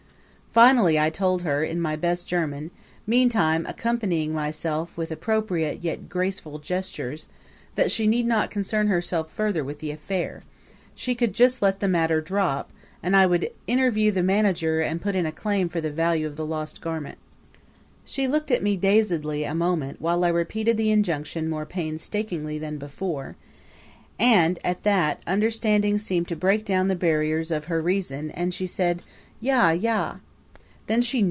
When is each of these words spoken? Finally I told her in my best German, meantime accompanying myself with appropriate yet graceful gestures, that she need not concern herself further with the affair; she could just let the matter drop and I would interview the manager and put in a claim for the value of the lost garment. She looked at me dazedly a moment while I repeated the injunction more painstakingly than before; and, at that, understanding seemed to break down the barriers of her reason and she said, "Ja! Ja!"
Finally 0.53 0.99
I 0.99 1.09
told 1.09 1.43
her 1.43 1.63
in 1.63 1.79
my 1.79 1.95
best 1.95 2.27
German, 2.27 2.71
meantime 3.07 3.65
accompanying 3.67 4.33
myself 4.33 4.91
with 4.97 5.09
appropriate 5.09 5.79
yet 5.81 6.09
graceful 6.09 6.59
gestures, 6.59 7.29
that 7.75 7.89
she 7.89 8.05
need 8.05 8.25
not 8.25 8.51
concern 8.51 8.87
herself 8.87 9.31
further 9.31 9.63
with 9.63 9.79
the 9.79 9.91
affair; 9.91 10.43
she 10.93 11.15
could 11.15 11.31
just 11.31 11.61
let 11.61 11.79
the 11.79 11.87
matter 11.87 12.19
drop 12.19 12.69
and 13.01 13.15
I 13.15 13.25
would 13.25 13.49
interview 13.65 14.11
the 14.11 14.23
manager 14.23 14.81
and 14.81 14.99
put 15.01 15.15
in 15.15 15.25
a 15.25 15.31
claim 15.31 15.69
for 15.69 15.79
the 15.79 15.89
value 15.89 16.27
of 16.27 16.35
the 16.35 16.45
lost 16.45 16.81
garment. 16.81 17.17
She 18.03 18.27
looked 18.27 18.51
at 18.51 18.61
me 18.61 18.75
dazedly 18.75 19.45
a 19.45 19.55
moment 19.55 20.01
while 20.01 20.25
I 20.25 20.27
repeated 20.27 20.75
the 20.75 20.91
injunction 20.91 21.47
more 21.49 21.65
painstakingly 21.65 22.59
than 22.59 22.77
before; 22.77 23.37
and, 24.19 24.59
at 24.65 24.83
that, 24.83 25.21
understanding 25.25 25.97
seemed 25.97 26.27
to 26.27 26.35
break 26.35 26.65
down 26.65 26.89
the 26.89 26.95
barriers 26.97 27.51
of 27.51 27.65
her 27.65 27.81
reason 27.81 28.31
and 28.31 28.53
she 28.53 28.67
said, 28.67 29.01
"Ja! 29.39 29.69
Ja!" 29.69 30.17